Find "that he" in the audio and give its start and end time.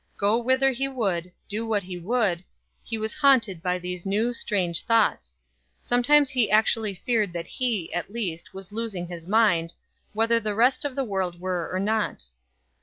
7.33-7.93